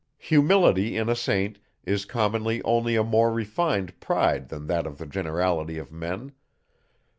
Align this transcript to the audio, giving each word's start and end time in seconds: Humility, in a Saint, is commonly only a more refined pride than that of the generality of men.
Humility, 0.17 0.97
in 0.97 1.09
a 1.09 1.15
Saint, 1.15 1.59
is 1.83 2.05
commonly 2.05 2.59
only 2.63 2.95
a 2.95 3.03
more 3.03 3.31
refined 3.31 3.99
pride 3.99 4.49
than 4.49 4.65
that 4.65 4.87
of 4.87 4.97
the 4.97 5.05
generality 5.05 5.77
of 5.77 5.91
men. 5.91 6.31